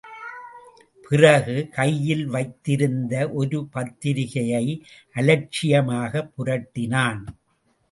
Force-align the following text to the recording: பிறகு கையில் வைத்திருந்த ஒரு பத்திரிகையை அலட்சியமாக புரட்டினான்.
பிறகு 1.09 1.55
கையில் 1.71 2.23
வைத்திருந்த 2.25 3.13
ஒரு 3.33 3.59
பத்திரிகையை 3.67 4.65
அலட்சியமாக 5.15 6.31
புரட்டினான். 6.35 7.23